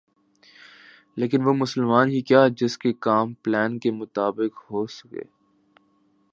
[1.17, 5.13] لیکن وہ مسلمان ہی کیا جس کے کام پلان کے مطابق ہوسک